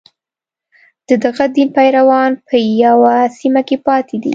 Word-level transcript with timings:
د 1.07 1.09
دغه 1.25 1.45
دین 1.55 1.69
پیروان 1.77 2.31
په 2.47 2.55
یوه 2.83 3.15
سیمه 3.39 3.61
کې 3.67 3.77
پاتې 3.87 4.15
دي. 4.23 4.29